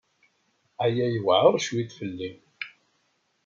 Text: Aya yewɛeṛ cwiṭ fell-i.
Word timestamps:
Aya 0.83 1.05
yewɛeṛ 1.13 1.53
cwiṭ 1.65 1.89
fell-i. 1.99 2.31